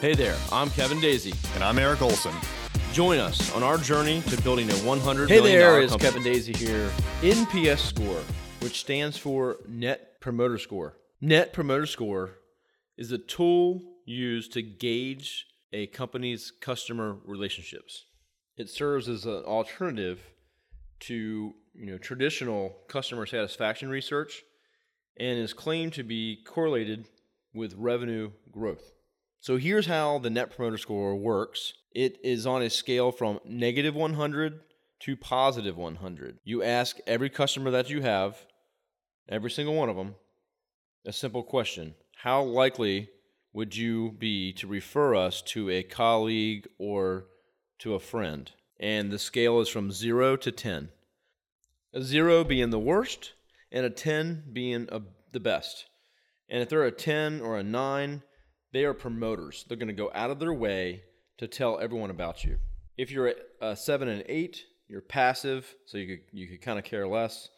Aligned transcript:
Hey 0.00 0.14
there, 0.14 0.36
I'm 0.52 0.70
Kevin 0.70 1.00
Daisy. 1.00 1.34
And 1.56 1.64
I'm 1.64 1.76
Eric 1.76 2.02
Olson. 2.02 2.32
Join 2.92 3.18
us 3.18 3.52
on 3.52 3.64
our 3.64 3.76
journey 3.78 4.20
to 4.28 4.40
building 4.42 4.70
a 4.70 4.74
100 4.74 5.28
Hey 5.28 5.40
million 5.40 5.58
there, 5.58 5.82
it's. 5.82 5.96
Kevin 5.96 6.22
Daisy 6.22 6.52
here. 6.52 6.88
NPS 7.20 7.78
score, 7.78 8.22
which 8.60 8.78
stands 8.78 9.18
for 9.18 9.56
Net 9.66 10.20
Promoter 10.20 10.56
Score. 10.56 10.94
Net 11.20 11.52
Promoter 11.52 11.84
Score 11.84 12.38
is 12.96 13.10
a 13.10 13.18
tool 13.18 13.82
used 14.04 14.52
to 14.52 14.62
gauge 14.62 15.48
a 15.72 15.88
company's 15.88 16.52
customer 16.52 17.16
relationships. 17.24 18.04
It 18.56 18.70
serves 18.70 19.08
as 19.08 19.26
an 19.26 19.42
alternative 19.46 20.20
to 21.00 21.54
you 21.74 21.86
know 21.86 21.98
traditional 21.98 22.76
customer 22.86 23.26
satisfaction 23.26 23.88
research 23.88 24.44
and 25.18 25.40
is 25.40 25.52
claimed 25.52 25.92
to 25.94 26.04
be 26.04 26.38
correlated 26.46 27.08
with 27.52 27.74
revenue 27.74 28.30
growth. 28.52 28.92
So 29.40 29.56
here's 29.56 29.86
how 29.86 30.18
the 30.18 30.30
Net 30.30 30.54
Promoter 30.54 30.78
Score 30.78 31.14
works. 31.14 31.72
It 31.92 32.18
is 32.24 32.46
on 32.46 32.62
a 32.62 32.70
scale 32.70 33.12
from 33.12 33.38
negative 33.44 33.94
100 33.94 34.60
to 35.00 35.16
positive 35.16 35.76
100. 35.76 36.38
You 36.44 36.62
ask 36.62 36.96
every 37.06 37.30
customer 37.30 37.70
that 37.70 37.88
you 37.88 38.02
have, 38.02 38.36
every 39.28 39.50
single 39.50 39.74
one 39.74 39.88
of 39.88 39.96
them, 39.96 40.16
a 41.06 41.12
simple 41.12 41.42
question 41.42 41.94
How 42.16 42.42
likely 42.42 43.10
would 43.52 43.76
you 43.76 44.12
be 44.12 44.52
to 44.54 44.66
refer 44.66 45.14
us 45.14 45.40
to 45.42 45.70
a 45.70 45.82
colleague 45.82 46.66
or 46.78 47.26
to 47.78 47.94
a 47.94 48.00
friend? 48.00 48.50
And 48.80 49.10
the 49.10 49.18
scale 49.18 49.60
is 49.60 49.68
from 49.68 49.92
0 49.92 50.36
to 50.36 50.52
10. 50.52 50.90
A 51.94 52.02
0 52.02 52.44
being 52.44 52.70
the 52.70 52.78
worst, 52.78 53.32
and 53.72 53.86
a 53.86 53.90
10 53.90 54.44
being 54.52 54.88
a, 54.90 55.02
the 55.32 55.40
best. 55.40 55.86
And 56.48 56.62
if 56.62 56.68
they're 56.68 56.84
a 56.84 56.92
10 56.92 57.40
or 57.40 57.56
a 57.56 57.62
9, 57.62 58.22
they 58.72 58.84
are 58.84 58.94
promoters. 58.94 59.64
They're 59.68 59.76
going 59.76 59.88
to 59.88 59.94
go 59.94 60.10
out 60.14 60.30
of 60.30 60.38
their 60.38 60.52
way 60.52 61.02
to 61.38 61.46
tell 61.46 61.78
everyone 61.78 62.10
about 62.10 62.44
you. 62.44 62.58
If 62.96 63.10
you're 63.10 63.28
a 63.28 63.34
uh, 63.60 63.74
7 63.74 64.08
and 64.08 64.24
8, 64.28 64.64
you're 64.88 65.00
passive, 65.00 65.74
so 65.86 65.98
you 65.98 66.16
could, 66.16 66.24
you 66.32 66.46
could 66.48 66.60
kind 66.60 66.78
of 66.78 66.84
care 66.84 67.06
less. 67.06 67.48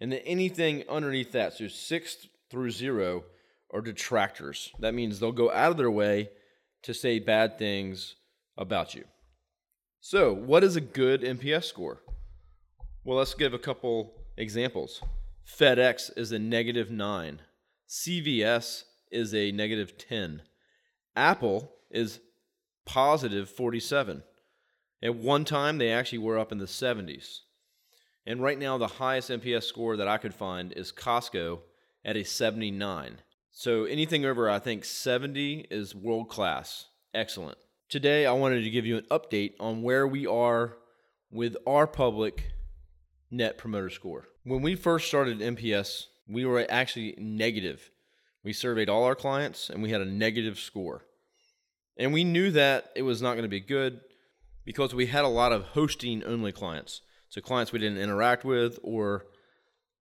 And 0.00 0.12
then 0.12 0.20
anything 0.24 0.84
underneath 0.88 1.32
that, 1.32 1.54
so 1.54 1.68
6 1.68 2.26
through 2.50 2.70
0, 2.70 3.24
are 3.72 3.80
detractors. 3.80 4.72
That 4.78 4.94
means 4.94 5.20
they'll 5.20 5.32
go 5.32 5.50
out 5.50 5.70
of 5.70 5.76
their 5.76 5.90
way 5.90 6.30
to 6.82 6.94
say 6.94 7.18
bad 7.18 7.58
things 7.58 8.16
about 8.56 8.94
you. 8.94 9.04
So, 10.00 10.32
what 10.32 10.64
is 10.64 10.76
a 10.76 10.80
good 10.80 11.22
NPS 11.22 11.64
score? 11.64 12.00
Well, 13.04 13.18
let's 13.18 13.34
give 13.34 13.54
a 13.54 13.58
couple 13.58 14.14
examples. 14.36 15.02
FedEx 15.46 16.16
is 16.16 16.32
a 16.32 16.38
negative 16.38 16.90
9. 16.90 17.40
CVS 17.88 18.84
is 19.10 19.34
a 19.34 19.52
negative 19.52 19.96
10. 19.98 20.42
Apple 21.16 21.72
is 21.90 22.20
positive 22.84 23.50
47. 23.50 24.22
At 25.02 25.16
one 25.16 25.44
time, 25.44 25.78
they 25.78 25.90
actually 25.90 26.18
were 26.18 26.38
up 26.38 26.52
in 26.52 26.58
the 26.58 26.66
70s. 26.66 27.40
And 28.26 28.42
right 28.42 28.58
now, 28.58 28.78
the 28.78 28.86
highest 28.86 29.30
NPS 29.30 29.64
score 29.64 29.96
that 29.96 30.08
I 30.08 30.18
could 30.18 30.34
find 30.34 30.72
is 30.72 30.92
Costco 30.92 31.60
at 32.04 32.16
a 32.16 32.24
79. 32.24 33.18
So 33.50 33.84
anything 33.84 34.24
over, 34.24 34.48
I 34.48 34.58
think, 34.58 34.84
70 34.84 35.66
is 35.70 35.94
world 35.94 36.28
class. 36.28 36.86
Excellent. 37.14 37.58
Today, 37.88 38.26
I 38.26 38.32
wanted 38.32 38.62
to 38.62 38.70
give 38.70 38.86
you 38.86 38.98
an 38.98 39.06
update 39.10 39.54
on 39.58 39.82
where 39.82 40.06
we 40.06 40.26
are 40.26 40.76
with 41.30 41.56
our 41.66 41.86
public 41.86 42.52
net 43.30 43.58
promoter 43.58 43.90
score. 43.90 44.28
When 44.44 44.62
we 44.62 44.74
first 44.74 45.08
started 45.08 45.40
NPS, 45.40 46.06
we 46.28 46.44
were 46.44 46.66
actually 46.68 47.14
negative. 47.18 47.90
We 48.42 48.52
surveyed 48.52 48.88
all 48.88 49.04
our 49.04 49.14
clients 49.14 49.68
and 49.68 49.82
we 49.82 49.90
had 49.90 50.00
a 50.00 50.06
negative 50.06 50.58
score. 50.58 51.04
And 51.96 52.12
we 52.12 52.24
knew 52.24 52.50
that 52.52 52.90
it 52.96 53.02
was 53.02 53.20
not 53.20 53.32
going 53.32 53.42
to 53.42 53.48
be 53.48 53.60
good 53.60 54.00
because 54.64 54.94
we 54.94 55.06
had 55.06 55.24
a 55.24 55.28
lot 55.28 55.52
of 55.52 55.64
hosting 55.64 56.24
only 56.24 56.52
clients. 56.52 57.02
So, 57.28 57.40
clients 57.40 57.72
we 57.72 57.78
didn't 57.78 57.98
interact 57.98 58.44
with 58.44 58.78
or 58.82 59.26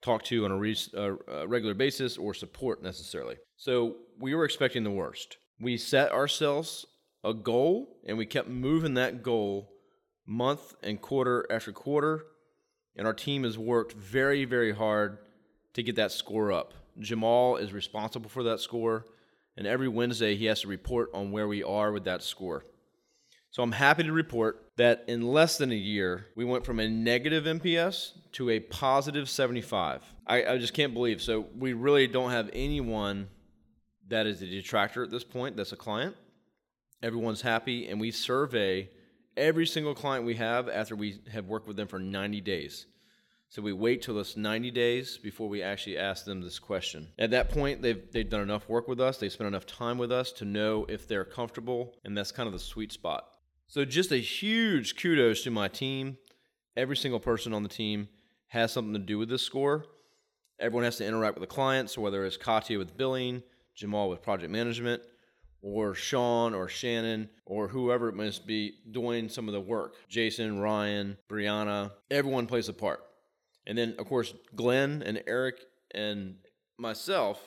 talk 0.00 0.22
to 0.24 0.44
on 0.44 0.52
a, 0.52 0.56
re- 0.56 0.76
uh, 0.96 1.16
a 1.26 1.46
regular 1.46 1.74
basis 1.74 2.16
or 2.16 2.32
support 2.34 2.82
necessarily. 2.82 3.36
So, 3.56 3.96
we 4.18 4.34
were 4.34 4.44
expecting 4.44 4.84
the 4.84 4.90
worst. 4.90 5.38
We 5.60 5.76
set 5.76 6.12
ourselves 6.12 6.86
a 7.24 7.34
goal 7.34 7.98
and 8.06 8.16
we 8.16 8.26
kept 8.26 8.48
moving 8.48 8.94
that 8.94 9.22
goal 9.22 9.70
month 10.26 10.74
and 10.82 11.00
quarter 11.00 11.44
after 11.50 11.72
quarter. 11.72 12.24
And 12.96 13.06
our 13.06 13.14
team 13.14 13.44
has 13.44 13.58
worked 13.58 13.92
very, 13.92 14.44
very 14.44 14.72
hard 14.72 15.18
to 15.74 15.82
get 15.82 15.96
that 15.96 16.12
score 16.12 16.52
up. 16.52 16.74
Jamal 16.98 17.56
is 17.56 17.72
responsible 17.72 18.28
for 18.28 18.42
that 18.44 18.60
score, 18.60 19.04
and 19.56 19.66
every 19.66 19.88
Wednesday 19.88 20.36
he 20.36 20.46
has 20.46 20.62
to 20.62 20.68
report 20.68 21.10
on 21.14 21.30
where 21.30 21.48
we 21.48 21.62
are 21.62 21.92
with 21.92 22.04
that 22.04 22.22
score. 22.22 22.64
So 23.50 23.62
I'm 23.62 23.72
happy 23.72 24.02
to 24.02 24.12
report 24.12 24.64
that 24.76 25.04
in 25.08 25.22
less 25.22 25.56
than 25.58 25.72
a 25.72 25.76
year, 25.76 26.26
we 26.36 26.44
went 26.44 26.66
from 26.66 26.80
a 26.80 26.88
negative 26.88 27.44
NPS 27.44 28.12
to 28.32 28.50
a 28.50 28.60
positive 28.60 29.28
75. 29.28 30.02
I, 30.26 30.44
I 30.44 30.58
just 30.58 30.74
can't 30.74 30.92
believe. 30.92 31.22
So 31.22 31.46
we 31.56 31.72
really 31.72 32.06
don't 32.06 32.30
have 32.30 32.50
anyone 32.52 33.28
that 34.08 34.26
is 34.26 34.42
a 34.42 34.46
detractor 34.46 35.02
at 35.02 35.10
this 35.10 35.24
point 35.24 35.56
that's 35.56 35.72
a 35.72 35.76
client. 35.76 36.14
Everyone's 37.02 37.42
happy, 37.42 37.88
and 37.88 38.00
we 38.00 38.10
survey 38.10 38.90
every 39.36 39.66
single 39.66 39.94
client 39.94 40.26
we 40.26 40.34
have 40.34 40.68
after 40.68 40.96
we 40.96 41.20
have 41.32 41.46
worked 41.46 41.66
with 41.66 41.76
them 41.76 41.88
for 41.88 41.98
90 41.98 42.40
days. 42.40 42.86
So 43.50 43.62
we 43.62 43.72
wait 43.72 44.02
till 44.02 44.18
it's 44.20 44.36
90 44.36 44.70
days 44.72 45.16
before 45.16 45.48
we 45.48 45.62
actually 45.62 45.96
ask 45.96 46.26
them 46.26 46.42
this 46.42 46.58
question. 46.58 47.08
At 47.18 47.30
that 47.30 47.48
point, 47.50 47.80
they've, 47.80 48.02
they've 48.12 48.28
done 48.28 48.42
enough 48.42 48.68
work 48.68 48.88
with 48.88 49.00
us, 49.00 49.16
they've 49.16 49.32
spent 49.32 49.48
enough 49.48 49.64
time 49.64 49.96
with 49.96 50.12
us 50.12 50.32
to 50.32 50.44
know 50.44 50.84
if 50.88 51.08
they're 51.08 51.24
comfortable, 51.24 51.94
and 52.04 52.16
that's 52.16 52.30
kind 52.30 52.46
of 52.46 52.52
the 52.52 52.58
sweet 52.58 52.92
spot. 52.92 53.24
So 53.66 53.86
just 53.86 54.12
a 54.12 54.18
huge 54.18 54.96
kudos 54.96 55.42
to 55.44 55.50
my 55.50 55.68
team. 55.68 56.18
Every 56.76 56.96
single 56.96 57.20
person 57.20 57.54
on 57.54 57.62
the 57.62 57.68
team 57.70 58.08
has 58.48 58.70
something 58.70 58.92
to 58.92 58.98
do 58.98 59.18
with 59.18 59.30
this 59.30 59.42
score. 59.42 59.86
Everyone 60.60 60.84
has 60.84 60.96
to 60.98 61.06
interact 61.06 61.34
with 61.34 61.48
the 61.48 61.54
clients, 61.54 61.96
whether 61.96 62.26
it's 62.26 62.36
Katya 62.36 62.78
with 62.78 62.96
billing, 62.98 63.42
Jamal 63.74 64.10
with 64.10 64.22
project 64.22 64.50
management, 64.50 65.02
or 65.62 65.94
Sean 65.94 66.54
or 66.54 66.68
Shannon 66.68 67.30
or 67.46 67.68
whoever 67.68 68.08
it 68.08 68.14
must 68.14 68.46
be 68.46 68.74
doing 68.90 69.28
some 69.28 69.48
of 69.48 69.54
the 69.54 69.60
work. 69.60 69.94
Jason, 70.08 70.60
Ryan, 70.60 71.16
Brianna, 71.28 71.92
everyone 72.10 72.46
plays 72.46 72.68
a 72.68 72.72
part. 72.72 73.07
And 73.68 73.76
then, 73.76 73.94
of 73.98 74.08
course, 74.08 74.32
Glenn 74.56 75.02
and 75.04 75.22
Eric 75.26 75.60
and 75.94 76.36
myself 76.78 77.46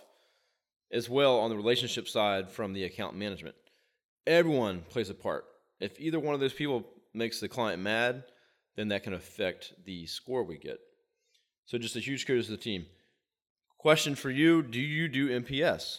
as 0.93 1.09
well 1.09 1.39
on 1.39 1.49
the 1.49 1.57
relationship 1.57 2.07
side 2.07 2.49
from 2.49 2.73
the 2.73 2.83
account 2.83 3.15
management. 3.15 3.55
Everyone 4.27 4.83
plays 4.87 5.09
a 5.09 5.15
part. 5.15 5.45
If 5.79 5.99
either 5.99 6.19
one 6.19 6.35
of 6.35 6.39
those 6.39 6.53
people 6.53 6.85
makes 7.13 7.39
the 7.39 7.49
client 7.49 7.81
mad, 7.81 8.23
then 8.75 8.89
that 8.89 9.03
can 9.03 9.13
affect 9.13 9.73
the 9.83 10.05
score 10.05 10.43
we 10.43 10.59
get. 10.59 10.77
So, 11.65 11.79
just 11.79 11.95
a 11.95 11.99
huge 11.99 12.27
kudos 12.27 12.45
to 12.45 12.51
the 12.51 12.57
team. 12.57 12.85
Question 13.79 14.13
for 14.13 14.29
you 14.29 14.61
Do 14.61 14.79
you 14.79 15.07
do 15.07 15.41
NPS? 15.41 15.97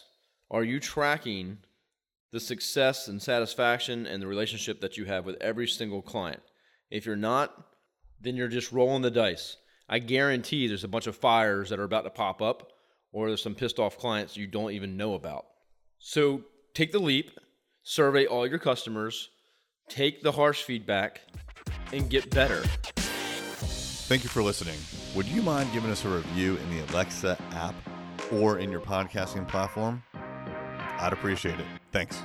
Are 0.49 0.63
you 0.63 0.79
tracking 0.79 1.57
the 2.31 2.39
success 2.39 3.09
and 3.09 3.21
satisfaction 3.21 4.05
and 4.05 4.21
the 4.21 4.27
relationship 4.27 4.79
that 4.79 4.95
you 4.95 5.03
have 5.05 5.25
with 5.25 5.35
every 5.41 5.67
single 5.67 6.01
client? 6.01 6.41
If 6.89 7.05
you're 7.05 7.15
not, 7.17 7.53
then 8.21 8.37
you're 8.37 8.47
just 8.47 8.71
rolling 8.71 9.01
the 9.01 9.11
dice. 9.11 9.57
I 9.93 9.99
guarantee 9.99 10.65
there's 10.65 10.83
a 10.83 10.87
bunch 10.87 11.05
of 11.05 11.15
fires 11.15 11.69
that 11.69 11.77
are 11.77 11.83
about 11.83 12.03
to 12.05 12.09
pop 12.09 12.41
up, 12.41 12.71
or 13.11 13.27
there's 13.27 13.43
some 13.43 13.53
pissed 13.53 13.77
off 13.77 13.95
clients 13.99 14.35
you 14.35 14.47
don't 14.47 14.71
even 14.71 14.97
know 14.97 15.13
about. 15.13 15.45
So 15.99 16.41
take 16.73 16.91
the 16.91 16.97
leap, 16.97 17.29
survey 17.83 18.25
all 18.25 18.47
your 18.47 18.57
customers, 18.57 19.29
take 19.89 20.23
the 20.23 20.31
harsh 20.31 20.63
feedback, 20.63 21.21
and 21.91 22.09
get 22.09 22.31
better. 22.31 22.63
Thank 22.95 24.23
you 24.23 24.29
for 24.29 24.41
listening. 24.41 24.79
Would 25.15 25.27
you 25.27 25.43
mind 25.43 25.71
giving 25.73 25.91
us 25.91 26.03
a 26.05 26.09
review 26.09 26.57
in 26.57 26.75
the 26.75 26.83
Alexa 26.91 27.37
app 27.51 27.75
or 28.31 28.57
in 28.57 28.71
your 28.71 28.81
podcasting 28.81 29.47
platform? 29.47 30.01
I'd 30.15 31.13
appreciate 31.13 31.59
it. 31.59 31.67
Thanks. 31.91 32.19